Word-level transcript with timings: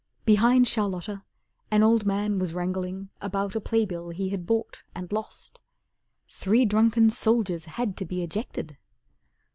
Behind 0.25 0.67
Charlotta 0.67 1.23
an 1.69 1.83
old 1.83 2.07
man 2.07 2.39
was 2.39 2.55
wrangling 2.55 3.09
About 3.21 3.53
a 3.55 3.61
play 3.61 3.85
bill 3.85 4.09
he 4.09 4.29
had 4.29 4.47
bought 4.47 4.81
and 4.95 5.11
lost. 5.11 5.59
Three 6.27 6.65
drunken 6.65 7.11
soldiers 7.11 7.65
had 7.65 7.95
to 7.97 8.05
be 8.05 8.23
ejected. 8.23 8.77